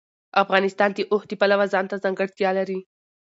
افغانستان 0.43 0.89
د 0.93 0.99
اوښ 1.11 1.23
د 1.27 1.31
پلوه 1.41 1.65
ځانته 1.73 1.95
ځانګړتیا 2.03 2.49
لري. 2.59 2.79